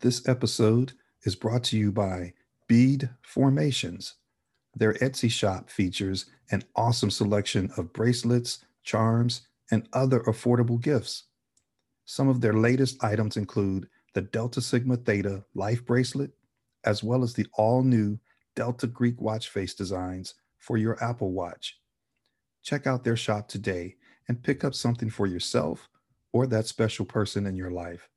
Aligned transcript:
This 0.00 0.28
episode 0.28 0.92
is 1.24 1.34
brought 1.34 1.64
to 1.64 1.76
you 1.76 1.90
by 1.90 2.34
Bead 2.68 3.10
Formations. 3.20 4.14
Their 4.76 4.92
Etsy 4.94 5.28
shop 5.28 5.70
features 5.70 6.26
an 6.52 6.62
awesome 6.76 7.10
selection 7.10 7.68
of 7.76 7.92
bracelets, 7.92 8.64
charms, 8.84 9.48
and 9.72 9.88
other 9.92 10.20
affordable 10.20 10.80
gifts. 10.80 11.24
Some 12.04 12.28
of 12.28 12.40
their 12.40 12.52
latest 12.52 13.02
items 13.02 13.36
include 13.36 13.88
the 14.14 14.22
Delta 14.22 14.60
Sigma 14.60 14.98
Theta 14.98 15.42
Life 15.56 15.84
Bracelet, 15.84 16.30
as 16.84 17.02
well 17.02 17.24
as 17.24 17.34
the 17.34 17.48
all 17.54 17.82
new 17.82 18.20
Delta 18.54 18.86
Greek 18.86 19.20
watch 19.20 19.48
face 19.48 19.74
designs 19.74 20.34
for 20.58 20.76
your 20.76 21.02
Apple 21.02 21.32
Watch. 21.32 21.76
Check 22.62 22.86
out 22.86 23.02
their 23.02 23.16
shop 23.16 23.48
today 23.48 23.96
and 24.28 24.44
pick 24.44 24.62
up 24.62 24.76
something 24.76 25.10
for 25.10 25.26
yourself 25.26 25.88
or 26.32 26.46
that 26.46 26.68
special 26.68 27.04
person 27.04 27.46
in 27.46 27.56
your 27.56 27.72
life. 27.72 28.08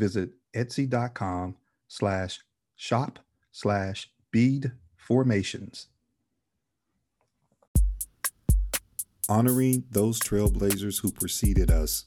Visit 0.00 0.30
etsy.com 0.54 1.56
slash 1.86 2.40
shop 2.74 3.18
slash 3.52 4.10
bead 4.30 4.72
formations. 4.96 5.88
Honoring 9.28 9.84
those 9.90 10.18
trailblazers 10.18 11.02
who 11.02 11.12
preceded 11.12 11.70
us 11.70 12.06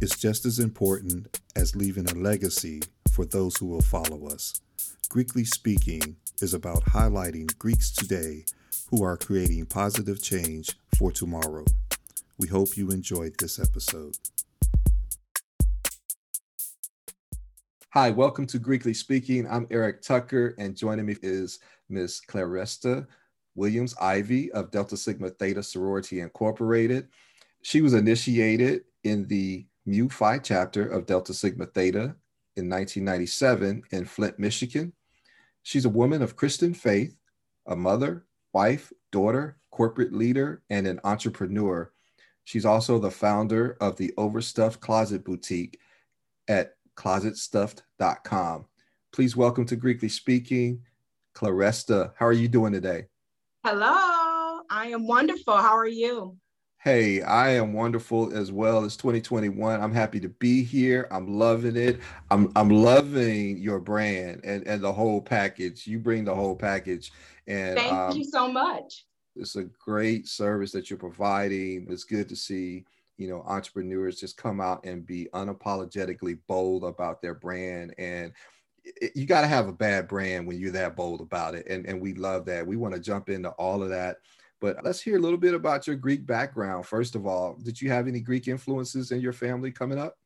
is 0.00 0.12
just 0.12 0.46
as 0.46 0.58
important 0.58 1.38
as 1.54 1.76
leaving 1.76 2.08
a 2.08 2.14
legacy 2.14 2.80
for 3.12 3.26
those 3.26 3.58
who 3.58 3.66
will 3.66 3.82
follow 3.82 4.26
us. 4.28 4.62
Greekly 5.10 5.46
Speaking 5.46 6.16
is 6.40 6.54
about 6.54 6.82
highlighting 6.86 7.58
Greeks 7.58 7.92
today 7.92 8.46
who 8.88 9.04
are 9.04 9.18
creating 9.18 9.66
positive 9.66 10.22
change 10.22 10.70
for 10.96 11.12
tomorrow. 11.12 11.66
We 12.38 12.48
hope 12.48 12.78
you 12.78 12.88
enjoyed 12.90 13.34
this 13.38 13.60
episode. 13.60 14.16
Hi, 17.94 18.10
welcome 18.10 18.44
to 18.48 18.58
Greekly 18.58 18.96
Speaking. 18.96 19.46
I'm 19.48 19.68
Eric 19.70 20.02
Tucker, 20.02 20.56
and 20.58 20.76
joining 20.76 21.06
me 21.06 21.14
is 21.22 21.60
Ms. 21.88 22.20
Claresta 22.28 23.06
Williams 23.54 23.94
Ivy 24.00 24.50
of 24.50 24.72
Delta 24.72 24.96
Sigma 24.96 25.30
Theta 25.30 25.62
Sorority 25.62 26.18
Incorporated. 26.18 27.06
She 27.62 27.82
was 27.82 27.94
initiated 27.94 28.82
in 29.04 29.28
the 29.28 29.64
Mu 29.86 30.08
Phi 30.08 30.38
chapter 30.38 30.88
of 30.88 31.06
Delta 31.06 31.32
Sigma 31.32 31.66
Theta 31.66 32.16
in 32.56 32.68
1997 32.68 33.84
in 33.92 34.04
Flint, 34.06 34.40
Michigan. 34.40 34.92
She's 35.62 35.84
a 35.84 35.88
woman 35.88 36.20
of 36.20 36.34
Christian 36.34 36.74
faith, 36.74 37.16
a 37.68 37.76
mother, 37.76 38.26
wife, 38.52 38.92
daughter, 39.12 39.58
corporate 39.70 40.12
leader, 40.12 40.64
and 40.68 40.88
an 40.88 40.98
entrepreneur. 41.04 41.92
She's 42.42 42.64
also 42.64 42.98
the 42.98 43.12
founder 43.12 43.76
of 43.80 43.94
the 43.98 44.12
Overstuffed 44.16 44.80
Closet 44.80 45.24
Boutique 45.24 45.78
at 46.48 46.74
closetstuffed.com. 46.96 48.66
Please 49.12 49.36
welcome 49.36 49.64
to 49.66 49.76
Greekly 49.76 50.10
Speaking, 50.10 50.80
Claresta. 51.34 52.12
How 52.16 52.26
are 52.26 52.32
you 52.32 52.48
doing 52.48 52.72
today? 52.72 53.06
Hello, 53.64 54.60
I 54.70 54.88
am 54.88 55.06
wonderful. 55.06 55.56
How 55.56 55.76
are 55.76 55.86
you? 55.86 56.36
Hey, 56.84 57.22
I 57.22 57.50
am 57.50 57.72
wonderful 57.72 58.36
as 58.36 58.52
well. 58.52 58.84
It's 58.84 58.96
2021. 58.96 59.80
I'm 59.80 59.94
happy 59.94 60.20
to 60.20 60.28
be 60.28 60.62
here. 60.62 61.08
I'm 61.10 61.38
loving 61.38 61.76
it. 61.76 61.98
I'm 62.30 62.52
I'm 62.56 62.68
loving 62.68 63.56
your 63.56 63.80
brand 63.80 64.42
and 64.44 64.66
and 64.66 64.82
the 64.82 64.92
whole 64.92 65.22
package. 65.22 65.86
You 65.86 65.98
bring 65.98 66.26
the 66.26 66.34
whole 66.34 66.54
package. 66.54 67.10
And 67.46 67.78
thank 67.78 67.90
um, 67.90 68.16
you 68.16 68.24
so 68.24 68.52
much. 68.52 69.06
It's 69.34 69.56
a 69.56 69.64
great 69.64 70.28
service 70.28 70.72
that 70.72 70.90
you're 70.90 70.98
providing. 70.98 71.86
It's 71.88 72.04
good 72.04 72.28
to 72.28 72.36
see 72.36 72.84
you 73.16 73.28
know 73.28 73.42
entrepreneurs 73.46 74.18
just 74.18 74.36
come 74.36 74.60
out 74.60 74.84
and 74.84 75.06
be 75.06 75.28
unapologetically 75.34 76.38
bold 76.46 76.84
about 76.84 77.22
their 77.22 77.34
brand 77.34 77.94
and 77.98 78.32
you 79.14 79.24
got 79.24 79.40
to 79.40 79.46
have 79.46 79.66
a 79.66 79.72
bad 79.72 80.06
brand 80.08 80.46
when 80.46 80.58
you're 80.58 80.70
that 80.70 80.96
bold 80.96 81.20
about 81.20 81.54
it 81.54 81.66
and 81.68 81.86
and 81.86 82.00
we 82.00 82.14
love 82.14 82.44
that 82.44 82.66
we 82.66 82.76
want 82.76 82.94
to 82.94 83.00
jump 83.00 83.28
into 83.28 83.50
all 83.50 83.82
of 83.82 83.88
that 83.88 84.18
but 84.60 84.76
let's 84.84 85.00
hear 85.00 85.16
a 85.16 85.20
little 85.20 85.38
bit 85.38 85.54
about 85.54 85.86
your 85.86 85.96
greek 85.96 86.26
background 86.26 86.84
first 86.86 87.14
of 87.14 87.26
all 87.26 87.56
did 87.62 87.80
you 87.80 87.88
have 87.88 88.08
any 88.08 88.20
greek 88.20 88.48
influences 88.48 89.10
in 89.10 89.20
your 89.20 89.32
family 89.32 89.70
coming 89.70 89.98
up 89.98 90.16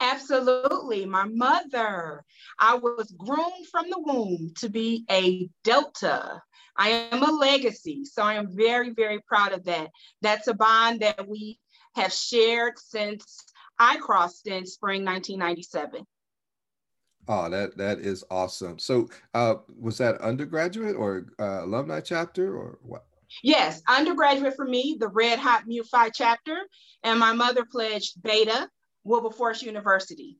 Absolutely. 0.00 1.04
My 1.06 1.24
mother, 1.24 2.24
I 2.60 2.76
was 2.76 3.12
groomed 3.18 3.66
from 3.70 3.90
the 3.90 3.98
womb 3.98 4.52
to 4.58 4.68
be 4.68 5.04
a 5.10 5.48
Delta. 5.64 6.40
I 6.76 7.08
am 7.10 7.22
a 7.22 7.32
legacy. 7.32 8.04
So 8.04 8.22
I 8.22 8.34
am 8.34 8.56
very, 8.56 8.90
very 8.90 9.20
proud 9.26 9.52
of 9.52 9.64
that. 9.64 9.90
That's 10.22 10.46
a 10.46 10.54
bond 10.54 11.00
that 11.00 11.28
we 11.28 11.58
have 11.94 12.12
shared 12.12 12.78
since 12.78 13.44
I 13.78 13.96
crossed 13.98 14.46
in 14.46 14.66
spring 14.66 15.04
1997. 15.04 16.04
Oh, 17.30 17.50
that 17.50 17.76
that 17.76 17.98
is 17.98 18.24
awesome. 18.30 18.78
So, 18.78 19.08
uh, 19.34 19.56
was 19.78 19.98
that 19.98 20.20
undergraduate 20.22 20.96
or 20.96 21.26
uh, 21.38 21.64
alumni 21.64 22.00
chapter 22.00 22.56
or 22.56 22.78
what? 22.82 23.04
Yes, 23.42 23.82
undergraduate 23.86 24.56
for 24.56 24.64
me, 24.64 24.96
the 24.98 25.08
Red 25.08 25.38
Hot 25.38 25.64
Mu 25.66 25.82
Phi 25.82 26.08
chapter, 26.08 26.56
and 27.02 27.18
my 27.20 27.34
mother 27.34 27.66
pledged 27.70 28.22
Beta, 28.22 28.68
Wilberforce 29.04 29.62
University. 29.62 30.38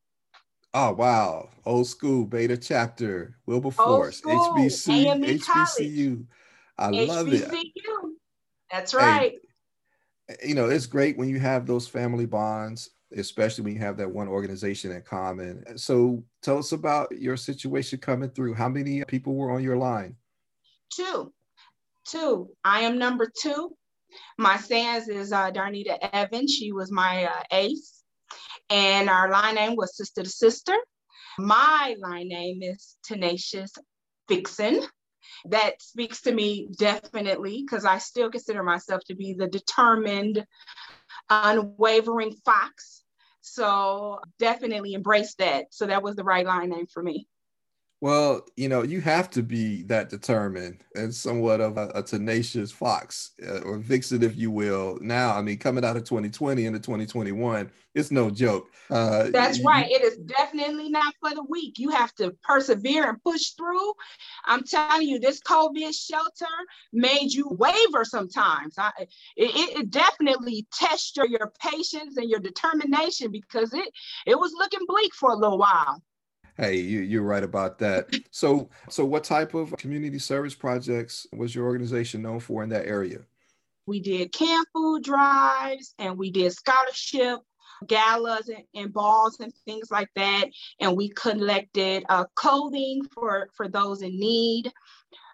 Oh 0.73 0.93
wow, 0.93 1.51
old 1.67 1.87
school 1.87 2.25
Beta 2.25 2.57
chapter, 2.57 3.37
Wilberforce, 3.47 4.23
HBC, 4.23 5.41
HBCU. 5.41 6.25
I 6.79 6.91
HBCU. 6.91 7.09
love 7.09 7.33
it. 7.33 7.51
That's 8.71 8.95
right. 8.95 9.33
Hey, 9.33 9.39
you 10.45 10.55
know, 10.55 10.69
it's 10.69 10.87
great 10.87 11.17
when 11.17 11.29
you 11.29 11.39
have 11.41 11.67
those 11.67 11.89
family 11.89 12.27
bonds 12.27 12.91
especially 13.17 13.65
when 13.65 13.75
you 13.75 13.81
have 13.81 13.97
that 13.97 14.11
one 14.11 14.29
organization 14.29 14.93
in 14.93 15.03
common. 15.03 15.79
So 15.79 16.23
tell 16.43 16.59
us 16.59 16.73
about 16.73 17.11
your 17.13 17.37
situation 17.37 17.99
coming 17.99 18.31
through. 18.31 18.55
How 18.55 18.69
many 18.69 19.03
people 19.05 19.35
were 19.35 19.51
on 19.51 19.63
your 19.63 19.77
line? 19.77 20.17
Two. 20.93 21.33
Two. 22.07 22.51
I 22.65 22.81
am 22.81 22.99
number 22.99 23.31
two. 23.41 23.71
My 24.39 24.57
sands 24.57 25.09
is 25.09 25.33
uh, 25.33 25.51
Darnita 25.51 25.99
Evans. 26.13 26.53
She 26.53 26.73
was 26.73 26.91
my 26.91 27.25
uh, 27.25 27.43
ace. 27.53 28.03
And 28.71 29.09
our 29.09 29.31
line 29.31 29.55
name 29.55 29.77
was 29.77 29.97
Sister 29.97 30.23
to 30.23 30.29
Sister. 30.29 30.77
My 31.39 31.95
line 31.99 32.29
name 32.29 32.63
is 32.63 32.97
Tenacious 33.05 33.73
Vixen. 34.29 34.83
That 35.47 35.81
speaks 35.83 36.23
to 36.23 36.33
me 36.33 36.69
definitely 36.79 37.65
because 37.65 37.85
I 37.85 37.99
still 37.99 38.31
consider 38.31 38.63
myself 38.63 39.03
to 39.05 39.15
be 39.15 39.35
the 39.35 39.49
determined, 39.49 40.47
unwavering 41.29 42.35
fox 42.45 42.99
so 43.41 44.21
definitely 44.39 44.95
embrace 44.95 45.35
that. 45.37 45.67
So 45.71 45.87
that 45.87 46.03
was 46.03 46.17
the 46.17 46.25
right 46.25 46.47
line 46.47 46.71
name 46.71 46.87
for 46.87 47.03
me. 47.03 47.27
Well, 48.01 48.47
you 48.57 48.69
know, 48.69 48.83
you 48.83 49.01
have 49.01 49.29
to 49.31 49.43
be 49.43 49.83
that 49.85 50.09
determined 50.09 50.85
and 50.95 51.13
somewhat 51.13 51.61
of 51.61 51.77
a, 51.77 51.91
a 51.97 52.03
tenacious 52.03 52.71
fox 52.71 53.33
uh, 53.45 53.59
or 53.63 53.79
vixen, 53.79 54.23
if 54.23 54.37
you 54.37 54.53
will. 54.53 54.99
Now, 55.01 55.35
I 55.35 55.43
mean, 55.43 55.59
coming 55.59 55.85
out 55.85 55.97
of 55.97 56.05
2020 56.05 56.65
into 56.67 56.79
2021, 56.79 57.73
it's 57.97 58.13
no 58.13 58.31
joke. 58.31 58.69
Uh, 58.89 59.31
That's 59.31 59.59
you, 59.59 59.65
right. 59.65 59.91
It 59.91 60.03
is 60.03 60.17
definitely 60.19 60.91
not 60.91 61.13
for 61.21 61.35
the 61.35 61.43
weak. 61.49 61.81
You 61.81 61.91
have 61.91 62.15
to 62.17 62.37
persevere 62.45 63.09
and 63.09 63.21
push 63.21 63.51
through. 63.51 63.93
I'm 64.45 64.63
telling 64.63 65.09
you, 65.09 65.19
this 65.19 65.41
COVID 65.41 65.93
shelter 65.93 66.47
made 66.93 67.33
you 67.33 67.49
waver 67.49 68.05
sometimes. 68.05 68.77
I, 68.79 68.93
it, 69.37 69.79
it 69.79 69.91
definitely 69.91 70.69
tests 70.73 71.17
your, 71.17 71.27
your 71.27 71.53
patience 71.61 72.17
and 72.17 72.31
your 72.31 72.41
determination 72.41 73.33
because 73.33 73.75
it, 73.75 73.89
it 74.25 74.39
was 74.39 74.53
looking 74.57 74.87
bleak 74.87 75.13
for 75.15 75.33
a 75.33 75.37
little 75.37 75.59
while. 75.59 76.01
Hey, 76.59 76.77
you, 76.77 77.01
you're 77.01 77.23
right 77.23 77.45
about 77.45 77.79
that. 77.79 78.09
So, 78.31 78.69
so 78.89 79.05
what 79.05 79.23
type 79.23 79.55
of 79.55 79.77
community 79.77 80.19
service 80.19 80.57
projects 80.57 81.27
was 81.33 81.55
your 81.55 81.67
organization 81.67 82.21
known 82.21 82.41
for 82.41 82.65
in 82.65 82.69
that 82.71 82.87
area? 82.87 83.21
We 83.87 84.01
did 84.01 84.33
canned 84.33 84.67
food 84.75 85.05
drives 85.05 85.95
and 85.99 86.19
we 86.19 86.31
did 86.31 86.53
scholarship 86.53 87.41
galas 87.87 88.49
and, 88.49 88.65
and 88.75 88.93
balls 88.93 89.39
and 89.41 89.53
things 89.65 89.91
like 89.91 90.11
that. 90.17 90.47
And 90.81 90.97
we 90.97 91.11
collected 91.11 92.05
uh, 92.09 92.25
clothing 92.35 93.05
for, 93.13 93.49
for 93.55 93.69
those 93.69 94.03
in 94.03 94.19
need. 94.19 94.73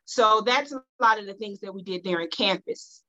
So 0.04 0.42
that's 0.44 0.72
a 0.72 0.82
lot 1.00 1.18
of 1.18 1.26
the 1.26 1.34
things 1.34 1.60
that 1.60 1.74
we 1.74 1.82
did 1.82 2.04
there 2.04 2.20
in 2.20 2.28
campus. 2.28 3.02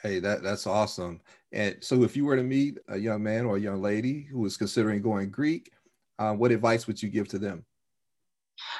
Hey, 0.00 0.20
that, 0.20 0.42
that's 0.42 0.66
awesome. 0.66 1.20
And 1.52 1.76
so 1.80 2.02
if 2.04 2.16
you 2.16 2.24
were 2.24 2.36
to 2.36 2.42
meet 2.42 2.78
a 2.88 2.96
young 2.96 3.22
man 3.22 3.44
or 3.44 3.56
a 3.56 3.60
young 3.60 3.82
lady 3.82 4.22
who 4.22 4.38
was 4.40 4.56
considering 4.56 5.02
going 5.02 5.30
Greek, 5.30 5.72
uh, 6.18 6.32
what 6.32 6.52
advice 6.52 6.86
would 6.86 7.02
you 7.02 7.08
give 7.08 7.28
to 7.28 7.38
them? 7.38 7.64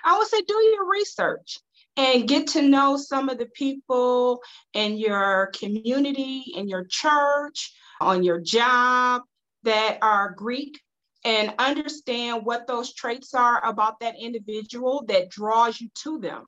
I 0.04 0.18
would 0.18 0.28
say 0.28 0.40
do 0.42 0.54
your 0.54 0.88
research 0.90 1.58
and 1.96 2.28
get 2.28 2.46
to 2.48 2.62
know 2.62 2.96
some 2.96 3.28
of 3.28 3.38
the 3.38 3.46
people 3.46 4.40
in 4.74 4.96
your 4.96 5.50
community, 5.58 6.44
in 6.56 6.68
your 6.68 6.84
church, 6.84 7.72
on 8.00 8.22
your 8.22 8.40
job 8.40 9.22
that 9.64 9.98
are 10.02 10.34
Greek 10.36 10.80
and 11.24 11.54
understand 11.58 12.44
what 12.44 12.66
those 12.66 12.94
traits 12.94 13.34
are 13.34 13.64
about 13.64 14.00
that 14.00 14.16
individual 14.18 15.04
that 15.08 15.30
draws 15.30 15.80
you 15.80 15.88
to 15.94 16.18
them. 16.18 16.44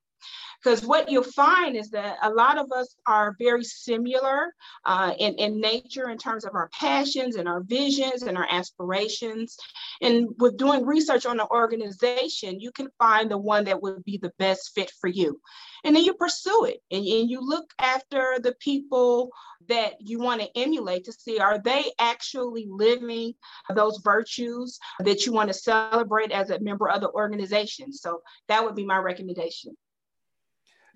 Because 0.63 0.85
what 0.85 1.11
you'll 1.11 1.23
find 1.23 1.77
is 1.77 1.91
that 1.91 2.17
a 2.23 2.31
lot 2.31 2.57
of 2.59 2.73
us 2.73 2.97
are 3.07 3.37
very 3.39 3.65
similar 3.65 4.55
uh, 4.87 5.13
in, 5.19 5.35
in 5.35 5.61
nature 5.61 6.09
in 6.09 6.17
terms 6.17 6.45
of 6.45 6.55
our 6.55 6.71
passions 6.79 7.37
and 7.37 7.47
our 7.47 7.63
visions 7.63 8.23
and 8.23 8.39
our 8.39 8.47
aspirations. 8.51 9.59
And 10.01 10.29
with 10.39 10.57
doing 10.57 10.87
research 10.87 11.27
on 11.27 11.37
the 11.37 11.49
organization, 11.49 12.61
you 12.61 12.73
can 12.73 12.89
find 12.99 13.31
the 13.31 13.39
one 13.39 13.65
that 13.65 13.83
would 13.83 14.05
be 14.05 14.17
the 14.17 14.33
best 14.39 14.73
fit 14.75 14.91
for 15.01 15.09
you. 15.09 15.41
And 15.85 15.95
then 15.95 16.05
you 16.05 16.15
pursue 16.15 16.65
it 16.65 16.81
and, 16.91 17.07
and 17.07 17.31
you 17.31 17.41
look 17.41 17.71
after 17.79 18.39
the 18.41 18.55
people 18.59 19.31
that 19.69 19.95
you 20.01 20.19
want 20.19 20.41
to 20.41 20.59
emulate 20.59 21.05
to 21.05 21.13
see 21.13 21.39
are 21.39 21.59
they 21.59 21.85
actually 21.99 22.67
living 22.71 23.35
those 23.75 24.01
virtues 24.03 24.79
that 25.01 25.27
you 25.27 25.33
want 25.33 25.49
to 25.49 25.55
celebrate 25.55 26.33
as 26.33 26.51
a 26.51 26.61
member 26.61 26.89
of 26.89 27.01
the 27.01 27.11
organization. 27.11 27.93
So 27.93 28.23
that 28.49 28.65
would 28.65 28.75
be 28.75 28.87
my 28.87 28.99
recommendation. 28.99 29.77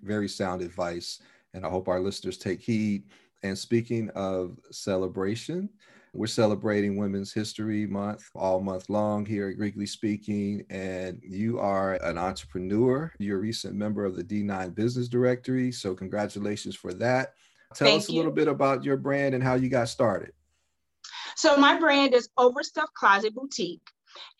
Very 0.02 0.28
sound 0.28 0.62
advice. 0.62 1.20
And 1.54 1.64
I 1.64 1.68
hope 1.68 1.88
our 1.88 2.00
listeners 2.00 2.38
take 2.38 2.60
heed. 2.60 3.04
And 3.42 3.56
speaking 3.56 4.10
of 4.10 4.58
celebration, 4.70 5.68
we're 6.12 6.26
celebrating 6.26 6.96
Women's 6.96 7.32
History 7.32 7.86
Month 7.86 8.30
all 8.34 8.60
month 8.60 8.88
long 8.88 9.24
here 9.24 9.48
at 9.50 9.58
Greekly 9.58 9.88
Speaking. 9.88 10.64
And 10.70 11.20
you 11.22 11.58
are 11.58 11.94
an 12.02 12.18
entrepreneur. 12.18 13.12
You're 13.18 13.38
a 13.38 13.40
recent 13.40 13.74
member 13.74 14.04
of 14.04 14.16
the 14.16 14.24
D9 14.24 14.74
Business 14.74 15.08
Directory. 15.08 15.70
So, 15.70 15.94
congratulations 15.94 16.74
for 16.74 16.92
that. 16.94 17.34
Tell 17.74 17.88
Thank 17.88 18.02
us 18.02 18.08
a 18.08 18.12
you. 18.12 18.18
little 18.18 18.32
bit 18.32 18.48
about 18.48 18.84
your 18.84 18.96
brand 18.96 19.34
and 19.34 19.44
how 19.44 19.54
you 19.54 19.68
got 19.68 19.88
started. 19.88 20.32
So, 21.36 21.56
my 21.56 21.78
brand 21.78 22.14
is 22.14 22.28
Overstuffed 22.36 22.94
Closet 22.94 23.34
Boutique. 23.34 23.86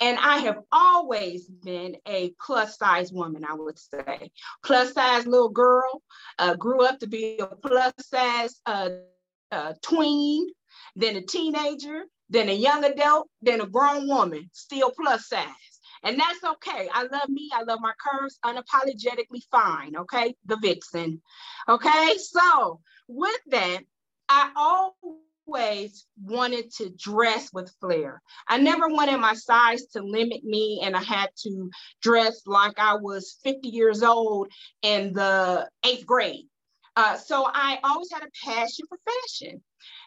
And 0.01 0.19
I 0.19 0.39
have 0.39 0.59
always 0.73 1.47
been 1.47 1.97
a 2.07 2.33
plus 2.45 2.79
size 2.79 3.13
woman, 3.13 3.45
I 3.45 3.55
would 3.55 3.79
say. 3.79 4.31
Plus 4.65 4.93
size 4.93 5.27
little 5.27 5.49
girl, 5.49 6.03
uh, 6.39 6.55
grew 6.55 6.85
up 6.85 7.01
to 7.01 7.07
be 7.07 7.39
a 7.39 7.47
plus 7.47 7.93
size 8.01 8.61
uh, 8.67 8.91
uh, 9.51 9.75
tween, 9.83 10.49
then 10.97 11.17
a 11.17 11.23
teenager, 11.23 12.05
then 12.31 12.49
a 12.49 12.53
young 12.53 12.85
adult, 12.85 13.29
then 13.43 13.61
a 13.61 13.67
grown 13.67 14.09
woman, 14.09 14.51
still 14.53 14.91
plus 14.91 15.29
size. 15.29 15.47
And 16.05 16.19
that's 16.19 16.45
okay. 16.45 16.89
I 16.93 17.05
love 17.05 17.29
me. 17.29 17.51
I 17.53 17.63
love 17.63 17.81
my 17.81 17.93
curves, 17.99 18.39
unapologetically 18.45 19.43
fine. 19.51 19.97
Okay. 19.97 20.35
The 20.47 20.57
vixen. 20.57 21.21
Okay. 21.69 22.17
So, 22.19 22.81
with 23.09 23.41
that, 23.49 23.81
I 24.29 24.51
always 24.55 25.28
always 25.49 26.07
wanted 26.23 26.71
to 26.73 26.91
dress 26.91 27.51
with 27.53 27.73
flair. 27.81 28.23
I 28.47 28.59
never 28.59 28.89
wanted 28.89 29.19
my 29.19 29.35
size 29.35 29.87
to 29.93 30.03
limit 30.03 30.45
me 30.45 30.81
and 30.85 30.97
I 30.97 31.03
had 31.03 31.31
to 31.45 31.71
dress 32.03 32.43
like 32.47 32.79
I 32.79 32.95
was 32.95 33.39
50 33.45 33.69
years 33.69 34.03
old 34.03 34.49
in 34.83 35.13
the 35.13 35.69
eighth 35.85 36.07
grade. 36.07 36.47
Uh, 36.97 37.17
so 37.17 37.47
I 37.53 37.79
always 37.85 38.11
had 38.13 38.23
a 38.23 38.47
passion 38.47 38.87
for 38.89 38.99
fashion. 39.07 39.63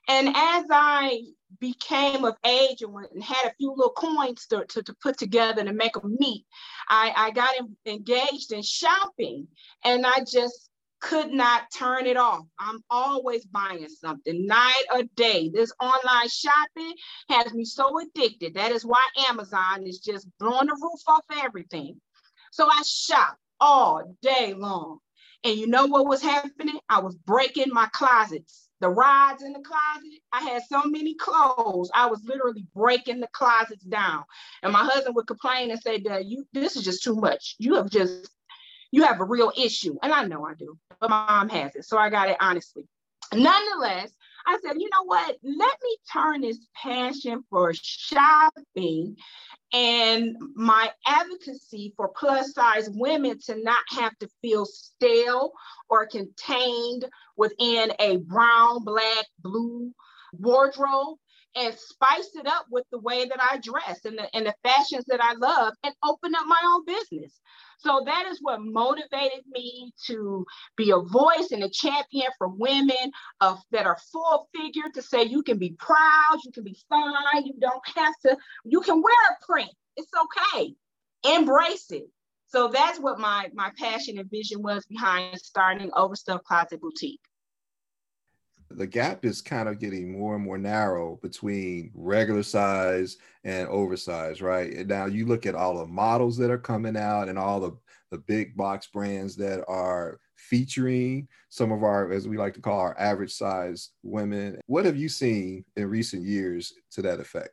And 0.07 0.29
as 0.29 0.65
I 0.69 1.21
became 1.59 2.25
of 2.25 2.35
age 2.45 2.81
and, 2.81 3.23
had 3.23 3.45
a 3.45 3.53
few 3.57 3.69
little 3.69 3.93
coins 3.93 4.45
to, 4.47 4.65
to, 4.65 4.83
to, 4.83 4.93
put 5.01 5.17
together 5.17 5.63
to 5.63 5.73
make 5.73 5.93
them 5.93 6.17
meet, 6.19 6.45
I, 6.89 7.13
I 7.15 7.31
got 7.31 7.53
in, 7.57 7.77
engaged 7.85 8.51
in 8.51 8.61
shopping 8.61 9.47
and 9.85 10.05
I 10.05 10.25
just 10.25 10.70
could 11.01 11.31
not 11.31 11.63
turn 11.75 12.05
it 12.05 12.15
off. 12.15 12.45
I'm 12.59 12.83
always 12.89 13.43
buying 13.45 13.87
something 13.89 14.45
night 14.45 14.83
or 14.93 15.03
day. 15.15 15.49
This 15.53 15.73
online 15.81 16.29
shopping 16.29 16.93
has 17.29 17.53
me 17.53 17.65
so 17.65 17.99
addicted. 17.99 18.53
That 18.53 18.71
is 18.71 18.85
why 18.85 19.05
Amazon 19.29 19.85
is 19.85 19.99
just 19.99 20.27
blowing 20.39 20.67
the 20.67 20.77
roof 20.81 21.01
off 21.07 21.23
everything. 21.43 21.99
So 22.51 22.67
I 22.67 22.81
shop 22.85 23.37
all 23.59 24.15
day 24.21 24.53
long. 24.53 24.99
And 25.43 25.57
you 25.57 25.67
know 25.67 25.87
what 25.87 26.05
was 26.05 26.21
happening? 26.21 26.79
I 26.87 26.99
was 26.99 27.15
breaking 27.15 27.73
my 27.73 27.87
closets. 27.93 28.69
The 28.79 28.89
rods 28.89 29.43
in 29.43 29.53
the 29.53 29.59
closet, 29.59 30.19
I 30.31 30.41
had 30.41 30.63
so 30.67 30.83
many 30.85 31.15
clothes. 31.15 31.91
I 31.93 32.07
was 32.07 32.23
literally 32.25 32.65
breaking 32.75 33.19
the 33.19 33.27
closets 33.31 33.83
down. 33.83 34.23
And 34.63 34.73
my 34.73 34.83
husband 34.83 35.15
would 35.15 35.27
complain 35.27 35.71
and 35.71 35.79
say, 35.79 35.99
Dad, 35.99 36.25
"You, 36.25 36.45
this 36.51 36.75
is 36.75 36.83
just 36.83 37.03
too 37.03 37.15
much. 37.15 37.55
You 37.59 37.75
have 37.75 37.89
just 37.91 38.31
you 38.91 39.03
have 39.03 39.19
a 39.19 39.25
real 39.25 39.51
issue. 39.57 39.97
And 40.03 40.13
I 40.13 40.25
know 40.25 40.45
I 40.45 40.53
do, 40.53 40.77
but 40.99 41.09
my 41.09 41.25
mom 41.27 41.49
has 41.49 41.75
it. 41.75 41.85
So 41.85 41.97
I 41.97 42.09
got 42.09 42.29
it 42.29 42.37
honestly. 42.39 42.87
Nonetheless, 43.33 44.11
I 44.45 44.59
said, 44.61 44.75
you 44.77 44.89
know 44.91 45.03
what? 45.05 45.37
Let 45.43 45.77
me 45.83 45.97
turn 46.11 46.41
this 46.41 46.59
passion 46.75 47.43
for 47.49 47.73
shopping 47.73 49.15
and 49.73 50.35
my 50.55 50.91
advocacy 51.07 51.93
for 51.95 52.09
plus 52.09 52.53
size 52.53 52.89
women 52.91 53.39
to 53.45 53.63
not 53.63 53.83
have 53.91 54.17
to 54.19 54.27
feel 54.41 54.65
stale 54.65 55.51
or 55.89 56.07
contained 56.07 57.05
within 57.37 57.93
a 57.99 58.17
brown, 58.17 58.83
black, 58.83 59.25
blue 59.39 59.91
wardrobe 60.33 61.17
and 61.55 61.73
spice 61.75 62.29
it 62.35 62.47
up 62.47 62.65
with 62.69 62.85
the 62.91 62.99
way 62.99 63.25
that 63.25 63.39
I 63.41 63.57
dress 63.57 64.05
and 64.05 64.17
the, 64.17 64.35
and 64.35 64.45
the 64.45 64.55
fashions 64.63 65.05
that 65.07 65.21
I 65.21 65.33
love 65.33 65.73
and 65.83 65.93
open 66.03 66.33
up 66.35 66.45
my 66.47 66.59
own 66.73 66.85
business. 66.85 67.39
So 67.79 68.03
that 68.05 68.27
is 68.27 68.39
what 68.41 68.61
motivated 68.61 69.43
me 69.51 69.91
to 70.07 70.45
be 70.77 70.91
a 70.91 70.99
voice 70.99 71.51
and 71.51 71.63
a 71.63 71.69
champion 71.69 72.31
for 72.37 72.47
women 72.47 73.11
of, 73.41 73.59
that 73.71 73.85
are 73.85 73.97
full 74.11 74.47
figure 74.55 74.89
to 74.93 75.01
say 75.01 75.23
you 75.23 75.43
can 75.43 75.57
be 75.57 75.75
proud, 75.77 76.39
you 76.43 76.51
can 76.51 76.63
be 76.63 76.77
fine, 76.89 77.45
you 77.45 77.53
don't 77.59 77.81
have 77.95 78.13
to, 78.25 78.37
you 78.65 78.81
can 78.81 79.01
wear 79.01 79.13
a 79.31 79.45
print. 79.45 79.71
It's 79.97 80.11
okay. 80.53 80.73
Embrace 81.35 81.91
it. 81.91 82.09
So 82.47 82.67
that's 82.67 82.99
what 82.99 83.17
my 83.17 83.49
my 83.53 83.71
passion 83.77 84.17
and 84.17 84.29
vision 84.29 84.61
was 84.61 84.85
behind 84.85 85.39
starting 85.39 85.89
Overstuff 85.91 86.43
Closet 86.43 86.81
Boutique 86.81 87.21
the 88.77 88.87
gap 88.87 89.25
is 89.25 89.41
kind 89.41 89.67
of 89.69 89.79
getting 89.79 90.17
more 90.17 90.35
and 90.35 90.43
more 90.43 90.57
narrow 90.57 91.17
between 91.21 91.91
regular 91.93 92.43
size 92.43 93.17
and 93.43 93.67
oversized, 93.67 94.41
right? 94.41 94.73
And 94.73 94.87
now 94.87 95.05
you 95.05 95.25
look 95.25 95.45
at 95.45 95.55
all 95.55 95.77
the 95.77 95.87
models 95.87 96.37
that 96.37 96.51
are 96.51 96.57
coming 96.57 96.97
out 96.97 97.29
and 97.29 97.37
all 97.37 97.59
the, 97.59 97.77
the 98.11 98.17
big 98.17 98.55
box 98.55 98.87
brands 98.87 99.35
that 99.37 99.63
are 99.67 100.19
featuring 100.35 101.27
some 101.49 101.71
of 101.71 101.83
our, 101.83 102.11
as 102.11 102.27
we 102.27 102.37
like 102.37 102.53
to 102.55 102.61
call 102.61 102.79
our 102.79 102.99
average 102.99 103.33
size 103.33 103.91
women. 104.03 104.59
What 104.65 104.85
have 104.85 104.97
you 104.97 105.09
seen 105.09 105.65
in 105.75 105.89
recent 105.89 106.23
years 106.23 106.73
to 106.91 107.01
that 107.03 107.19
effect? 107.19 107.49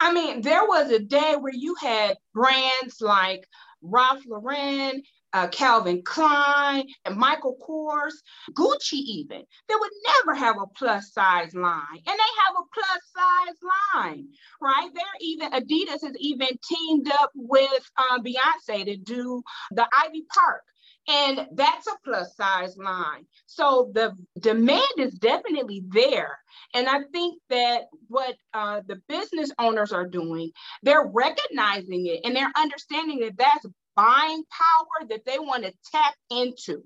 I 0.00 0.12
mean, 0.12 0.40
there 0.40 0.64
was 0.64 0.90
a 0.90 0.98
day 0.98 1.36
where 1.38 1.54
you 1.54 1.76
had 1.80 2.16
brands 2.34 3.00
like 3.00 3.46
Ralph 3.82 4.22
Lauren 4.26 5.02
uh, 5.32 5.48
Calvin 5.48 6.02
Klein 6.04 6.84
and 7.04 7.16
Michael 7.16 7.56
Kors, 7.66 8.14
Gucci 8.52 8.94
even, 8.94 9.42
they 9.68 9.74
would 9.74 9.90
never 10.06 10.34
have 10.34 10.56
a 10.56 10.66
plus 10.76 11.12
size 11.12 11.54
line. 11.54 11.82
And 11.92 12.04
they 12.06 12.32
have 12.46 12.56
a 12.58 12.64
plus 12.74 13.02
size 13.16 13.56
line, 13.94 14.28
right? 14.60 14.90
They're 14.94 15.04
even, 15.20 15.50
Adidas 15.50 16.02
has 16.02 16.16
even 16.18 16.48
teamed 16.68 17.10
up 17.12 17.30
with 17.34 17.90
um, 17.96 18.22
Beyonce 18.22 18.84
to 18.84 18.96
do 18.96 19.42
the 19.72 19.86
Ivy 20.04 20.24
Park. 20.34 20.62
And 21.08 21.48
that's 21.54 21.88
a 21.88 21.96
plus 22.04 22.36
size 22.36 22.76
line. 22.76 23.26
So 23.46 23.90
the 23.92 24.16
demand 24.38 24.82
is 24.98 25.14
definitely 25.14 25.82
there. 25.88 26.38
And 26.74 26.88
I 26.88 27.00
think 27.12 27.40
that 27.50 27.86
what 28.06 28.36
uh, 28.54 28.82
the 28.86 29.00
business 29.08 29.50
owners 29.58 29.92
are 29.92 30.06
doing, 30.06 30.52
they're 30.82 31.10
recognizing 31.12 32.06
it 32.06 32.20
and 32.24 32.36
they're 32.36 32.52
understanding 32.56 33.18
that 33.20 33.36
that's 33.36 33.66
buying 33.96 34.44
power 34.50 35.08
that 35.08 35.24
they 35.24 35.38
want 35.38 35.64
to 35.64 35.72
tap 35.92 36.14
into. 36.30 36.82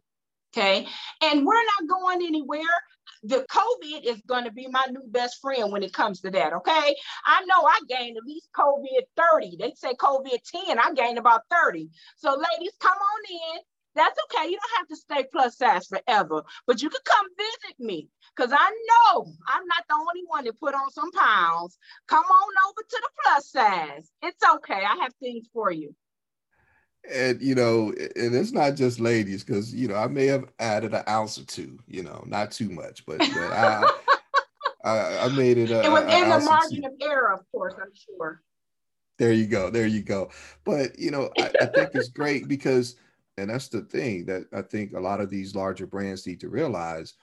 Okay. 0.56 0.86
And 1.22 1.44
we're 1.44 1.54
not 1.54 1.88
going 1.88 2.26
anywhere. 2.26 2.60
The 3.22 3.46
COVID 3.50 4.04
is 4.04 4.22
going 4.26 4.44
to 4.44 4.52
be 4.52 4.68
my 4.68 4.84
new 4.90 5.02
best 5.08 5.40
friend 5.40 5.72
when 5.72 5.82
it 5.82 5.92
comes 5.92 6.20
to 6.20 6.30
that. 6.30 6.52
Okay. 6.54 6.96
I 7.26 7.44
know 7.46 7.66
I 7.66 7.80
gained 7.88 8.16
at 8.16 8.24
least 8.24 8.48
COVID 8.56 9.02
30. 9.16 9.56
They 9.58 9.72
say 9.74 9.94
COVID 9.94 10.38
10. 10.66 10.78
I 10.78 10.92
gained 10.94 11.18
about 11.18 11.42
30. 11.50 11.88
So, 12.16 12.30
ladies, 12.30 12.72
come 12.80 12.96
on 12.96 13.54
in. 13.56 13.60
That's 13.94 14.18
okay. 14.24 14.48
You 14.50 14.58
don't 14.58 14.78
have 14.78 14.88
to 14.88 14.96
stay 14.96 15.24
plus 15.32 15.56
size 15.56 15.86
forever, 15.86 16.44
but 16.66 16.82
you 16.82 16.90
can 16.90 17.00
come 17.04 17.26
visit 17.38 17.80
me 17.80 18.10
because 18.36 18.52
I 18.52 18.70
know 18.70 19.32
I'm 19.48 19.66
not 19.66 19.84
the 19.88 19.94
only 19.94 20.22
one 20.26 20.44
that 20.44 20.60
put 20.60 20.74
on 20.74 20.90
some 20.90 21.10
pounds. 21.12 21.78
Come 22.06 22.24
on 22.24 22.54
over 22.68 22.82
to 22.82 23.02
the 23.02 23.08
plus 23.22 23.50
size. 23.50 24.10
It's 24.22 24.42
okay. 24.56 24.84
I 24.84 24.98
have 25.00 25.14
things 25.14 25.48
for 25.52 25.72
you 25.72 25.94
and 27.12 27.40
you 27.40 27.54
know, 27.54 27.92
and 28.16 28.34
it's 28.34 28.52
not 28.52 28.74
just 28.74 29.00
ladies 29.00 29.44
because 29.44 29.74
you 29.74 29.88
know 29.88 29.96
I 29.96 30.06
may 30.06 30.26
have 30.26 30.44
added 30.58 30.94
an 30.94 31.04
ounce 31.08 31.38
or 31.38 31.44
two, 31.44 31.78
you 31.86 32.02
know, 32.02 32.22
not 32.26 32.50
too 32.50 32.70
much, 32.70 33.04
but, 33.06 33.18
but 33.18 33.28
I, 33.30 33.90
I, 34.84 35.18
I 35.24 35.28
made 35.28 35.58
it. 35.58 35.70
A, 35.70 35.84
it 35.84 35.90
was 35.90 36.02
in 36.02 36.28
the 36.28 36.40
margin 36.40 36.84
of 36.84 36.92
error, 37.02 37.32
of 37.32 37.40
course. 37.52 37.74
I'm 37.80 37.92
sure. 37.94 38.42
There 39.18 39.32
you 39.32 39.46
go. 39.46 39.70
There 39.70 39.86
you 39.86 40.02
go. 40.02 40.30
But 40.64 40.98
you 40.98 41.10
know, 41.10 41.30
I, 41.38 41.50
I 41.60 41.66
think 41.66 41.90
it's 41.94 42.08
great 42.08 42.48
because, 42.48 42.96
and 43.38 43.50
that's 43.50 43.68
the 43.68 43.82
thing 43.82 44.26
that 44.26 44.46
I 44.52 44.62
think 44.62 44.92
a 44.92 45.00
lot 45.00 45.20
of 45.20 45.30
these 45.30 45.54
larger 45.54 45.86
brands 45.86 46.26
need 46.26 46.40
to 46.40 46.48
realize. 46.48 47.14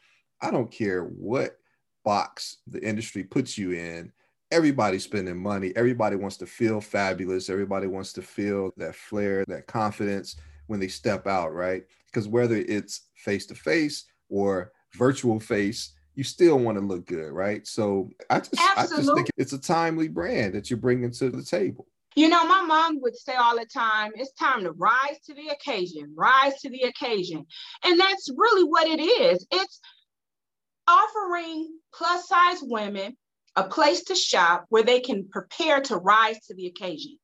I 0.41 0.51
don't 0.51 0.71
care 0.71 1.03
what 1.03 1.57
box 2.03 2.57
the 2.67 2.83
industry 2.85 3.23
puts 3.23 3.57
you 3.57 3.71
in 3.71 4.11
everybody's 4.53 5.03
spending 5.03 5.37
money. 5.37 5.73
Everybody 5.75 6.15
wants 6.15 6.37
to 6.37 6.45
feel 6.45 6.79
fabulous. 6.79 7.49
Everybody 7.49 7.87
wants 7.87 8.13
to 8.13 8.21
feel 8.21 8.71
that 8.77 8.95
flair, 8.95 9.43
that 9.47 9.65
confidence. 9.67 10.37
when 10.67 10.79
they 10.79 10.87
step 10.87 11.27
out, 11.27 11.53
right? 11.53 11.83
Because 12.05 12.27
whether 12.29 12.55
it's 12.55 13.09
face 13.15 13.45
to 13.47 13.55
face 13.55 14.05
or 14.29 14.71
virtual 14.95 15.37
face, 15.39 15.93
you 16.15 16.23
still 16.23 16.57
want 16.57 16.77
to 16.77 16.83
look 16.83 17.05
good, 17.05 17.31
right? 17.33 17.67
So 17.67 18.09
I 18.29 18.39
just 18.39 18.55
Absolutely. 18.77 18.95
I 18.95 19.01
just 19.01 19.15
think 19.15 19.29
it's 19.35 19.53
a 19.53 19.59
timely 19.59 20.07
brand 20.07 20.53
that 20.53 20.69
you're 20.69 20.77
bringing 20.77 21.11
to 21.11 21.29
the 21.29 21.43
table. 21.43 21.87
You 22.15 22.29
know, 22.29 22.45
my 22.47 22.61
mom 22.61 23.01
would 23.01 23.17
say 23.17 23.35
all 23.35 23.57
the 23.57 23.65
time, 23.65 24.11
it's 24.15 24.31
time 24.33 24.63
to 24.63 24.71
rise 24.71 25.19
to 25.25 25.33
the 25.33 25.49
occasion, 25.49 26.13
rise 26.15 26.53
to 26.61 26.69
the 26.69 26.83
occasion. 26.83 27.45
And 27.83 27.99
that's 27.99 28.29
really 28.37 28.63
what 28.63 28.87
it 28.87 29.01
is. 29.01 29.45
It's 29.51 29.81
offering 30.87 31.69
plus 31.93 32.27
size 32.27 32.59
women 32.61 33.17
a 33.55 33.63
place 33.63 34.03
to 34.05 34.15
shop 34.15 34.65
where 34.69 34.83
they 34.83 34.99
can 34.99 35.27
prepare 35.29 35.81
to 35.81 35.97
rise 35.97 36.39
to 36.47 36.55
the 36.55 36.67
occasion. 36.67 37.17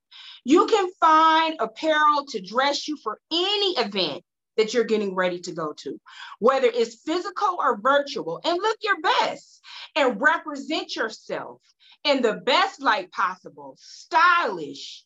You 0.44 0.68
can 0.68 0.90
find 1.00 1.56
apparel 1.60 2.26
to 2.30 2.42
dress 2.42 2.88
you 2.88 2.98
for 2.98 3.20
any 3.32 3.78
event 3.78 4.24
that 4.58 4.74
you're 4.74 4.84
getting 4.84 5.16
ready 5.16 5.40
to 5.40 5.52
go 5.52 5.74
to, 5.74 6.00
whether 6.40 6.68
it's 6.68 7.02
physical 7.06 7.58
or 7.60 7.80
virtual, 7.80 8.42
and 8.44 8.58
look 8.58 8.78
your 8.82 9.00
best 9.02 9.62
and 9.96 10.20
represent 10.22 10.96
yourself 10.96 11.62
in 12.04 12.22
the 12.22 12.34
best 12.34 12.82
light 12.82 13.12
possible, 13.12 13.76
stylish. 13.80 15.04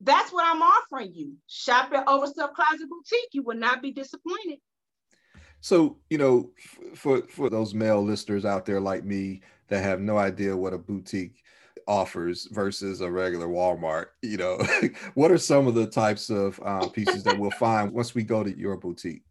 That's 0.00 0.32
what 0.32 0.46
I'm 0.46 0.62
offering 0.62 1.12
you. 1.14 1.34
Shop 1.48 1.92
at 1.92 2.06
Overstuff 2.06 2.54
Closet 2.54 2.88
Boutique. 2.88 3.30
You 3.32 3.42
will 3.42 3.56
not 3.56 3.82
be 3.82 3.92
disappointed. 3.92 4.58
So, 5.60 5.98
you 6.08 6.18
know, 6.18 6.50
for 6.94 7.22
for 7.22 7.50
those 7.50 7.74
male 7.74 8.02
listeners 8.02 8.44
out 8.44 8.64
there 8.64 8.80
like 8.80 9.04
me 9.04 9.42
that 9.68 9.82
have 9.82 10.00
no 10.00 10.18
idea 10.18 10.56
what 10.56 10.74
a 10.74 10.78
boutique 10.78 11.42
offers 11.86 12.46
versus 12.50 13.00
a 13.00 13.10
regular 13.10 13.46
Walmart, 13.46 14.06
you 14.22 14.36
know, 14.36 14.58
what 15.14 15.30
are 15.30 15.38
some 15.38 15.66
of 15.66 15.74
the 15.74 15.86
types 15.86 16.30
of 16.30 16.60
uh, 16.64 16.88
pieces 16.88 17.24
that 17.24 17.38
we'll 17.38 17.50
find 17.52 17.92
once 17.92 18.14
we 18.14 18.22
go 18.22 18.44
to 18.44 18.56
your 18.56 18.76
boutique? 18.76 19.22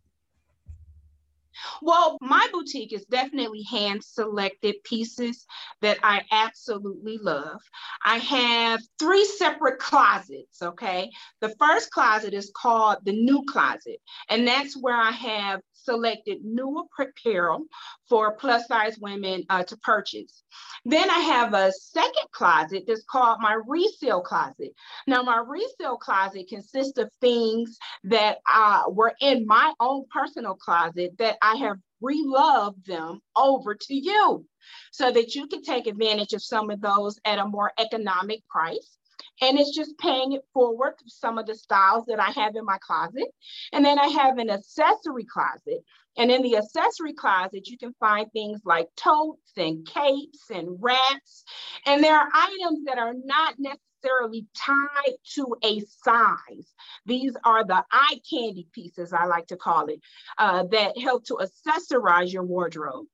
Well, 1.81 2.17
my 2.21 2.47
boutique 2.51 2.93
is 2.93 3.05
definitely 3.05 3.63
hand 3.63 4.03
selected 4.03 4.75
pieces 4.83 5.45
that 5.81 5.97
I 6.03 6.21
absolutely 6.31 7.17
love. 7.17 7.61
I 8.05 8.17
have 8.17 8.81
three 8.99 9.25
separate 9.25 9.79
closets, 9.79 10.61
okay? 10.61 11.09
The 11.41 11.55
first 11.59 11.91
closet 11.91 12.33
is 12.33 12.51
called 12.55 12.97
the 13.03 13.13
new 13.13 13.43
closet, 13.45 13.99
and 14.29 14.47
that's 14.47 14.77
where 14.77 14.97
I 14.97 15.11
have 15.11 15.61
selected 15.87 16.43
new 16.43 16.85
apparel 16.99 17.63
for 18.09 18.35
plus 18.35 18.67
size 18.67 18.97
women 18.99 19.43
uh, 19.49 19.63
to 19.63 19.77
purchase. 19.77 20.43
Then 20.85 21.09
I 21.09 21.19
have 21.19 21.53
a 21.53 21.71
second 21.71 22.27
closet 22.31 22.83
that's 22.87 23.05
called 23.09 23.39
my 23.41 23.59
resale 23.67 24.21
closet. 24.21 24.73
Now, 25.07 25.23
my 25.23 25.43
resale 25.47 25.97
closet 25.97 26.47
consists 26.49 26.97
of 26.97 27.09
things 27.21 27.77
that 28.03 28.39
uh, 28.51 28.83
were 28.89 29.13
in 29.21 29.47
my 29.47 29.73
own 29.79 30.05
personal 30.11 30.55
closet 30.55 31.17
that 31.19 31.37
I 31.41 31.55
have 31.55 31.77
reloved 32.01 32.85
them 32.85 33.21
over 33.35 33.73
to 33.73 33.93
you 33.95 34.45
so 34.91 35.11
that 35.11 35.35
you 35.35 35.47
can 35.47 35.63
take 35.63 35.87
advantage 35.87 36.33
of 36.33 36.43
some 36.43 36.69
of 36.69 36.81
those 36.81 37.19
at 37.25 37.39
a 37.39 37.47
more 37.47 37.71
economic 37.79 38.47
price 38.47 38.97
and 39.41 39.59
it's 39.59 39.75
just 39.75 39.97
paying 39.97 40.33
it 40.33 40.43
forward 40.53 40.93
some 41.05 41.37
of 41.37 41.45
the 41.45 41.55
styles 41.55 42.05
that 42.07 42.19
I 42.19 42.31
have 42.31 42.55
in 42.55 42.65
my 42.65 42.77
closet. 42.79 43.27
And 43.71 43.85
then 43.85 43.99
I 43.99 44.07
have 44.07 44.37
an 44.37 44.49
accessory 44.49 45.25
closet. 45.25 45.83
And 46.17 46.31
in 46.31 46.41
the 46.41 46.57
accessory 46.57 47.13
closet, 47.13 47.67
you 47.67 47.77
can 47.77 47.93
find 47.99 48.31
things 48.31 48.61
like 48.65 48.87
totes 48.95 49.51
and 49.55 49.85
capes 49.85 50.49
and 50.49 50.77
wraps. 50.79 51.43
And 51.85 52.03
there 52.03 52.15
are 52.15 52.27
items 52.33 52.85
that 52.85 52.97
are 52.97 53.13
not 53.13 53.55
necessarily 53.59 54.47
tied 54.55 55.15
to 55.35 55.55
a 55.63 55.79
size. 56.03 56.73
These 57.05 57.35
are 57.43 57.63
the 57.63 57.83
eye 57.91 58.19
candy 58.29 58.67
pieces, 58.73 59.13
I 59.13 59.25
like 59.25 59.47
to 59.47 59.57
call 59.57 59.87
it, 59.87 59.99
uh, 60.37 60.63
that 60.71 60.97
help 60.97 61.25
to 61.25 61.39
accessorize 61.41 62.33
your 62.33 62.43
wardrobe 62.43 63.05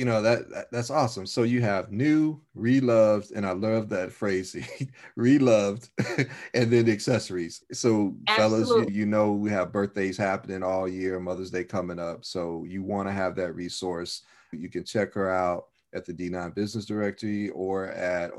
you 0.00 0.06
know 0.06 0.22
that, 0.22 0.48
that, 0.48 0.72
that's 0.72 0.88
awesome. 0.88 1.26
So 1.26 1.42
you 1.42 1.60
have 1.60 1.92
new 1.92 2.40
reloved 2.54 3.32
and 3.32 3.44
i 3.44 3.52
love 3.52 3.90
that 3.90 4.10
phrase 4.10 4.56
reloved 5.14 5.90
and 6.54 6.72
then 6.72 6.86
the 6.86 6.92
accessories. 6.92 7.62
So 7.70 8.16
Absolutely. 8.26 8.64
fellas 8.64 8.88
you, 8.88 8.94
you, 9.00 9.04
know 9.04 9.32
we 9.32 9.50
have 9.50 9.72
birthdays 9.72 10.16
happening 10.16 10.62
all 10.62 10.88
year 10.88 11.20
mother's 11.20 11.50
day 11.50 11.64
coming 11.64 11.98
up 11.98 12.24
so 12.24 12.64
you 12.66 12.82
want 12.82 13.08
to 13.08 13.12
have 13.12 13.36
that 13.36 13.54
resource. 13.54 14.22
You 14.52 14.70
can 14.70 14.84
check 14.84 15.12
her 15.12 15.30
out 15.30 15.66
at 15.94 16.06
the 16.06 16.14
d9 16.14 16.54
business 16.54 16.86
directory 16.86 17.50
or 17.50 17.88
at 17.88 18.30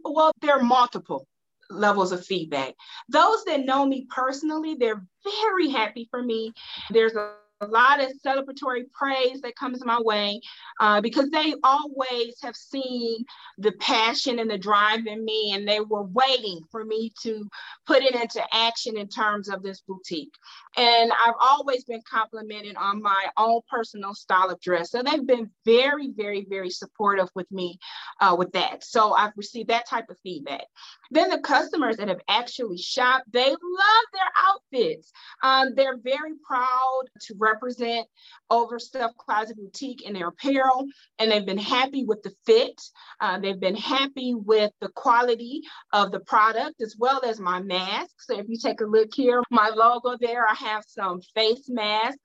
Well, 0.04 0.32
there 0.42 0.58
are 0.58 0.64
multiple 0.64 1.28
levels 1.70 2.12
of 2.12 2.26
feedback. 2.26 2.74
Those 3.10 3.44
that 3.46 3.66
know 3.66 3.86
me 3.86 4.08
personally, 4.10 4.76
they're 4.76 5.06
very 5.42 5.70
happy 5.70 6.08
for 6.10 6.22
me. 6.22 6.52
There's 6.90 7.16
a 7.16 7.36
a 7.64 7.68
lot 7.68 8.02
of 8.02 8.12
celebratory 8.26 8.84
praise 8.94 9.42
that 9.42 9.56
comes 9.56 9.84
my 9.86 10.00
way 10.00 10.42
uh, 10.80 11.02
because 11.02 11.30
they 11.30 11.54
always 11.64 12.36
have 12.42 12.56
seen 12.56 13.24
the 13.58 13.72
passion 13.74 14.40
and 14.40 14.50
the 14.50 14.58
drive 14.58 15.06
in 15.06 15.24
me, 15.24 15.52
and 15.54 15.68
they 15.68 15.80
were 15.80 16.04
waiting 16.04 16.60
for 16.72 16.84
me 16.84 17.12
to 17.22 17.48
put 17.86 18.04
it 18.04 18.16
into 18.16 18.44
action 18.52 18.98
in 18.98 19.08
terms 19.08 19.50
of 19.50 19.64
this 19.64 19.82
boutique. 19.88 20.34
And 20.76 21.12
I've 21.12 21.36
always 21.40 21.84
been 21.84 22.02
complimented 22.10 22.76
on 22.78 23.02
my 23.02 23.26
own 23.38 23.62
personal 23.70 24.14
style 24.14 24.50
of 24.50 24.60
dress. 24.60 24.92
So 24.92 25.04
they've 25.04 25.26
been 25.26 25.50
very, 25.66 26.10
very, 26.10 26.46
very 26.50 26.70
supportive 26.70 27.30
with 27.36 27.52
me 27.52 27.78
uh, 28.20 28.36
with 28.38 28.52
that. 28.54 28.84
So 28.84 29.14
I've 29.14 29.34
received 29.36 29.70
that 29.70 29.88
type 29.88 30.10
of 30.10 30.18
feedback. 30.24 30.66
Then 31.12 31.30
the 31.30 31.40
customers 31.40 31.98
that 31.98 32.08
have 32.08 32.22
actually 32.28 32.78
shopped, 32.78 33.32
they 33.32 33.50
love 33.50 34.06
their 34.14 34.32
outfits. 34.48 35.12
Um, 35.44 35.74
they're 35.76 35.98
very 35.98 36.34
proud 36.46 37.04
to 37.22 37.36
represent 37.38 38.08
Overstuff 38.52 39.16
Closet 39.18 39.58
Boutique 39.58 40.04
in 40.04 40.14
their 40.14 40.30
apparel, 40.30 40.86
and 41.20 41.32
they've 41.32 41.46
been 41.46 41.58
happy 41.58 42.04
with 42.04 42.24
the 42.24 42.34
fit. 42.46 42.82
Uh, 43.20 43.40
they've 43.40 43.60
been 43.60 43.76
happy 43.76 44.34
with 44.36 44.72
the 44.82 44.90
quality 44.90 45.62
of 45.92 46.12
the 46.12 46.20
product 46.22 46.82
as 46.82 46.96
well 46.98 47.22
as 47.26 47.40
my 47.40 47.62
mask. 47.62 48.12
So 48.20 48.40
if 48.40 48.48
you 48.48 48.58
take 48.58 48.82
a 48.82 48.86
look 48.86 49.10
here, 49.14 49.42
my 49.50 49.70
logo 49.70 50.18
there, 50.20 50.48
I 50.48 50.56
have 50.56 50.84
some 50.88 51.22
face 51.36 51.70
mask 51.70 52.18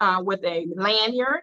uh, 0.00 0.22
with 0.24 0.44
a 0.44 0.66
lanyard 0.74 1.42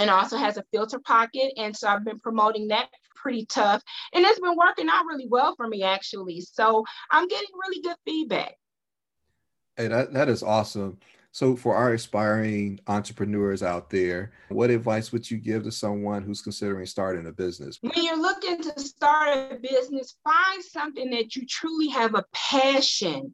and 0.00 0.08
also 0.08 0.36
has 0.36 0.56
a 0.56 0.64
filter 0.72 0.98
pocket. 0.98 1.52
And 1.56 1.76
so 1.76 1.88
I've 1.88 2.04
been 2.04 2.18
promoting 2.18 2.68
that 2.68 2.88
pretty 3.14 3.44
tough. 3.46 3.82
And 4.14 4.24
it's 4.24 4.40
been 4.40 4.56
working 4.56 4.88
out 4.88 5.04
really 5.04 5.28
well 5.28 5.54
for 5.56 5.68
me, 5.68 5.82
actually. 5.82 6.40
So 6.40 6.84
I'm 7.10 7.28
getting 7.28 7.48
really 7.54 7.82
good 7.82 7.96
feedback. 8.06 8.54
Hey, 9.76 9.88
that, 9.88 10.12
that 10.14 10.28
is 10.28 10.42
awesome. 10.42 10.98
So, 11.32 11.54
for 11.54 11.76
our 11.76 11.94
aspiring 11.94 12.80
entrepreneurs 12.88 13.62
out 13.62 13.88
there, 13.88 14.32
what 14.48 14.68
advice 14.68 15.12
would 15.12 15.30
you 15.30 15.38
give 15.38 15.62
to 15.62 15.70
someone 15.70 16.24
who's 16.24 16.42
considering 16.42 16.84
starting 16.86 17.28
a 17.28 17.32
business? 17.32 17.78
When 17.82 17.92
you're 18.02 18.20
looking 18.20 18.60
to 18.60 18.80
start 18.80 19.52
a 19.52 19.56
business, 19.62 20.16
find 20.24 20.64
something 20.64 21.08
that 21.10 21.36
you 21.36 21.46
truly 21.46 21.86
have 21.90 22.16
a 22.16 22.24
passion 22.34 23.32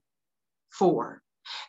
for. 0.69 1.23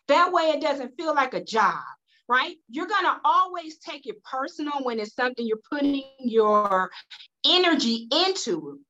That 0.08 0.30
way, 0.30 0.50
it 0.50 0.60
doesn't 0.60 0.98
feel 0.98 1.14
like 1.14 1.32
a 1.32 1.42
job 1.42 1.82
right? 2.28 2.56
You're 2.68 2.86
going 2.86 3.04
to 3.04 3.16
always 3.24 3.78
take 3.78 4.06
it 4.06 4.22
personal 4.24 4.80
when 4.82 5.00
it's 5.00 5.14
something 5.14 5.46
you're 5.46 5.58
putting 5.70 6.04
your 6.20 6.90
energy 7.46 8.08
into. 8.12 8.80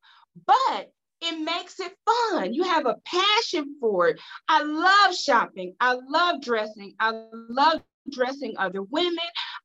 But 0.46 0.92
it 1.20 1.40
makes 1.40 1.80
it 1.80 1.92
fun. 2.06 2.54
You 2.54 2.64
have 2.64 2.86
a 2.86 2.96
passion 3.04 3.76
for 3.80 4.08
it. 4.08 4.20
I 4.48 4.62
love 4.62 5.16
shopping. 5.16 5.74
I 5.80 5.98
love 6.08 6.40
dressing. 6.42 6.94
I 7.00 7.24
love 7.32 7.82
dressing 8.10 8.54
other 8.56 8.82
women. 8.82 9.18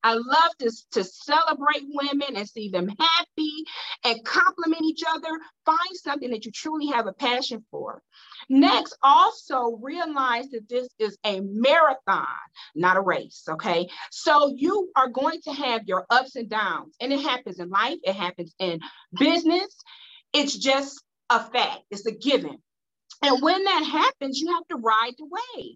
I 0.03 0.13
love 0.13 0.57
to, 0.59 0.71
to 0.91 1.03
celebrate 1.03 1.83
women 1.87 2.35
and 2.35 2.47
see 2.47 2.69
them 2.69 2.87
happy 2.87 3.63
and 4.03 4.23
compliment 4.23 4.83
each 4.83 5.03
other. 5.07 5.29
Find 5.65 5.95
something 5.95 6.31
that 6.31 6.45
you 6.45 6.51
truly 6.51 6.87
have 6.87 7.07
a 7.07 7.13
passion 7.13 7.63
for. 7.71 8.01
Next, 8.49 8.97
also 9.01 9.79
realize 9.81 10.49
that 10.49 10.67
this 10.67 10.87
is 10.99 11.17
a 11.25 11.39
marathon, 11.39 12.27
not 12.75 12.97
a 12.97 13.01
race. 13.01 13.43
Okay. 13.49 13.87
So 14.11 14.53
you 14.55 14.91
are 14.95 15.07
going 15.07 15.39
to 15.43 15.53
have 15.53 15.83
your 15.85 16.05
ups 16.09 16.35
and 16.35 16.49
downs, 16.49 16.95
and 16.99 17.13
it 17.13 17.21
happens 17.21 17.59
in 17.59 17.69
life, 17.69 17.99
it 18.03 18.15
happens 18.15 18.53
in 18.59 18.79
business. 19.17 19.75
It's 20.33 20.57
just 20.57 21.01
a 21.29 21.39
fact, 21.39 21.81
it's 21.91 22.05
a 22.05 22.11
given. 22.11 22.57
And 23.21 23.41
when 23.41 23.63
that 23.63 23.83
happens, 23.83 24.39
you 24.39 24.53
have 24.53 24.67
to 24.67 24.75
ride 24.75 25.13
the 25.17 25.25
wave. 25.25 25.75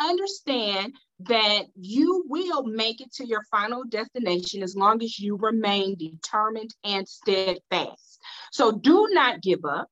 Understand 0.00 0.94
that 1.20 1.64
you 1.76 2.24
will 2.28 2.64
make 2.64 3.00
it 3.00 3.12
to 3.14 3.26
your 3.26 3.42
final 3.50 3.84
destination 3.84 4.62
as 4.62 4.74
long 4.74 5.02
as 5.02 5.18
you 5.18 5.36
remain 5.36 5.96
determined 5.96 6.74
and 6.82 7.08
steadfast. 7.08 8.20
So 8.52 8.72
do 8.72 9.08
not 9.10 9.40
give 9.40 9.64
up. 9.64 9.88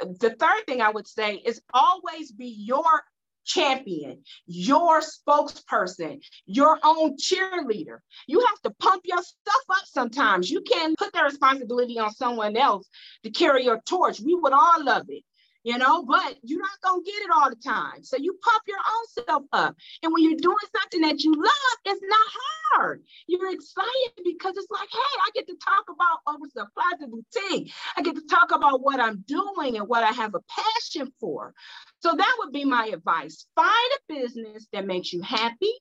The 0.00 0.30
third 0.30 0.66
thing 0.66 0.80
I 0.80 0.90
would 0.90 1.06
say 1.06 1.36
is 1.36 1.60
always 1.72 2.32
be 2.32 2.48
your 2.48 3.02
champion, 3.44 4.22
your 4.46 5.00
spokesperson, 5.00 6.20
your 6.46 6.78
own 6.82 7.16
cheerleader. 7.16 7.98
You 8.26 8.40
have 8.40 8.60
to 8.62 8.70
pump 8.78 9.02
your 9.04 9.22
stuff 9.22 9.62
up 9.70 9.84
sometimes. 9.86 10.50
You 10.50 10.62
can't 10.62 10.96
put 10.98 11.12
the 11.12 11.22
responsibility 11.22 11.98
on 11.98 12.12
someone 12.12 12.56
else 12.56 12.88
to 13.24 13.30
carry 13.30 13.64
your 13.64 13.80
torch. 13.86 14.20
We 14.20 14.34
would 14.34 14.52
all 14.52 14.84
love 14.84 15.06
it 15.08 15.24
you 15.62 15.76
know, 15.76 16.04
but 16.04 16.36
you're 16.42 16.60
not 16.60 16.70
to 16.82 17.02
get 17.04 17.22
it 17.22 17.30
all 17.34 17.50
the 17.50 17.56
time. 17.56 18.02
So 18.02 18.16
you 18.16 18.38
pump 18.42 18.62
your 18.66 18.78
own 18.78 19.24
self 19.26 19.42
up. 19.52 19.76
And 20.02 20.12
when 20.12 20.22
you're 20.22 20.38
doing 20.40 20.56
something 20.74 21.02
that 21.02 21.22
you 21.22 21.34
love, 21.34 21.78
it's 21.84 22.00
not 22.02 22.26
hard. 22.72 23.02
You're 23.26 23.52
excited 23.52 24.24
because 24.24 24.56
it's 24.56 24.70
like, 24.70 24.88
hey, 24.90 24.98
I 24.98 25.30
get 25.34 25.46
to 25.48 25.56
talk 25.64 25.84
about 25.90 26.34
oversupply 26.34 26.92
the 26.98 27.08
boutique. 27.08 27.72
I 27.96 28.02
get 28.02 28.14
to 28.14 28.26
talk 28.26 28.52
about 28.52 28.82
what 28.82 29.00
I'm 29.00 29.24
doing 29.26 29.76
and 29.76 29.86
what 29.86 30.02
I 30.02 30.12
have 30.12 30.34
a 30.34 30.40
passion 30.48 31.12
for. 31.20 31.52
So 32.00 32.14
that 32.14 32.36
would 32.38 32.52
be 32.52 32.64
my 32.64 32.86
advice. 32.86 33.46
Find 33.54 33.68
a 33.68 34.14
business 34.14 34.66
that 34.72 34.86
makes 34.86 35.12
you 35.12 35.20
happy 35.20 35.72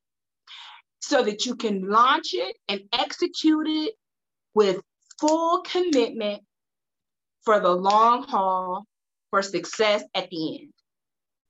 so 1.00 1.24
that 1.24 1.46
you 1.46 1.56
can 1.56 1.88
launch 1.90 2.34
it 2.34 2.58
and 2.68 2.82
execute 2.92 3.68
it 3.68 3.94
with 4.54 4.82
full 5.20 5.62
commitment 5.62 6.44
for 7.44 7.60
the 7.62 7.74
long 7.74 8.24
haul 8.24 8.86
for 9.30 9.42
success 9.42 10.04
at 10.16 10.30
the 10.30 10.60
end. 10.60 10.74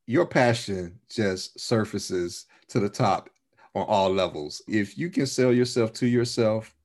Your 0.06 0.26
passion 0.26 1.00
just 1.10 1.60
surfaces 1.60 2.46
to 2.70 2.80
the 2.80 2.90
top 2.90 3.30
on 3.76 3.86
all 3.88 4.12
levels. 4.12 4.62
If 4.68 4.98
you 4.98 5.10
can 5.10 5.26
sell 5.26 5.54
yourself 5.54 5.94
to 5.94 6.08
yourself, 6.08 6.76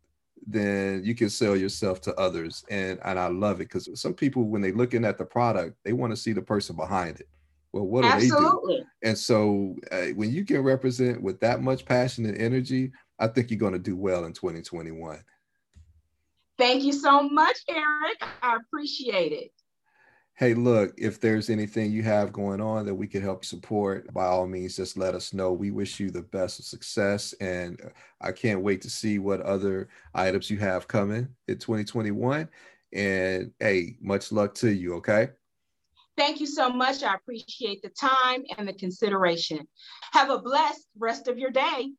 then 0.46 1.02
you 1.04 1.14
can 1.14 1.30
sell 1.30 1.56
yourself 1.56 2.00
to 2.02 2.14
others. 2.16 2.64
And, 2.68 2.98
and 3.04 3.18
I 3.18 3.28
love 3.28 3.60
it 3.60 3.70
because 3.70 3.88
some 4.00 4.12
people, 4.12 4.44
when 4.44 4.60
they're 4.60 4.72
looking 4.72 5.04
at 5.04 5.16
the 5.16 5.24
product, 5.24 5.76
they 5.84 5.94
want 5.94 6.12
to 6.12 6.16
see 6.16 6.32
the 6.32 6.42
person 6.42 6.76
behind 6.76 7.20
it. 7.20 7.28
Well, 7.72 7.86
what 7.86 8.02
do 8.02 8.08
Absolutely. 8.08 8.76
they 8.76 8.80
do? 8.82 8.86
And 9.02 9.18
so 9.18 9.74
uh, 9.90 10.06
when 10.14 10.30
you 10.30 10.44
can 10.44 10.60
represent 10.60 11.22
with 11.22 11.40
that 11.40 11.62
much 11.62 11.84
passion 11.86 12.26
and 12.26 12.36
energy, 12.36 12.92
I 13.18 13.26
think 13.26 13.50
you're 13.50 13.58
going 13.58 13.72
to 13.72 13.78
do 13.78 13.96
well 13.96 14.26
in 14.26 14.32
2021. 14.32 15.24
Thank 16.56 16.84
you 16.84 16.92
so 16.92 17.28
much, 17.28 17.56
Eric. 17.68 18.22
I 18.42 18.56
appreciate 18.56 19.32
it 19.32 19.50
hey, 20.36 20.52
look, 20.52 20.92
if 20.98 21.20
there's 21.20 21.48
anything 21.48 21.92
you 21.92 22.02
have 22.02 22.32
going 22.32 22.60
on 22.60 22.86
that 22.86 22.94
we 22.94 23.06
could 23.06 23.22
help 23.22 23.44
support, 23.44 24.12
by 24.12 24.24
all 24.24 24.46
means, 24.48 24.76
just 24.76 24.96
let 24.96 25.14
us 25.14 25.32
know. 25.32 25.52
We 25.52 25.70
wish 25.70 26.00
you 26.00 26.10
the 26.10 26.22
best 26.22 26.58
of 26.58 26.64
success. 26.64 27.32
And 27.34 27.80
uh, 27.80 27.90
I 28.20 28.32
can't 28.32 28.62
wait 28.62 28.82
to 28.82 28.90
see 28.90 29.20
what 29.20 29.40
other 29.42 29.88
items 30.12 30.50
you 30.50 30.58
have 30.58 30.88
coming 30.88 31.28
in 31.46 31.58
2021. 31.58 32.48
And 32.92 33.52
hey, 33.60 33.96
much 34.00 34.32
luck 34.32 34.54
to 34.56 34.72
you, 34.72 34.94
okay? 34.94 35.28
Thank 36.16 36.40
you 36.40 36.46
so 36.46 36.68
much. 36.68 37.02
I 37.04 37.14
appreciate 37.14 37.82
the 37.82 37.90
time 37.90 38.44
and 38.56 38.66
the 38.66 38.72
consideration. 38.72 39.66
Have 40.12 40.30
a 40.30 40.38
blessed 40.38 40.86
rest 40.98 41.28
of 41.28 41.38
your 41.38 41.50
day. 41.50 41.90